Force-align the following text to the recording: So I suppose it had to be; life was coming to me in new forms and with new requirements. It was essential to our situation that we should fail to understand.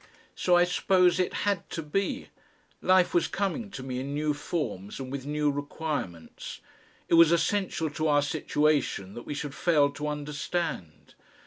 So 0.33 0.55
I 0.55 0.63
suppose 0.63 1.19
it 1.19 1.31
had 1.45 1.69
to 1.69 1.83
be; 1.83 2.29
life 2.81 3.13
was 3.13 3.27
coming 3.27 3.69
to 3.69 3.83
me 3.83 3.99
in 3.99 4.15
new 4.15 4.33
forms 4.33 4.99
and 4.99 5.11
with 5.11 5.27
new 5.27 5.51
requirements. 5.51 6.59
It 7.07 7.13
was 7.13 7.31
essential 7.31 7.87
to 7.91 8.07
our 8.07 8.23
situation 8.23 9.13
that 9.13 9.27
we 9.27 9.35
should 9.35 9.53
fail 9.53 9.91
to 9.91 10.07
understand. 10.07 11.13